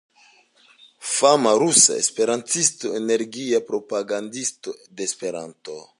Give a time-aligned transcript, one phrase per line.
[1.15, 5.81] Fama rusa esperantisto, energia propagandisto de Esperanto.